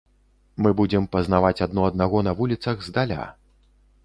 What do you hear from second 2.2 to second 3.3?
на вуліцах здаля.